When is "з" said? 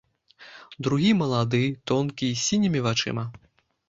2.39-2.47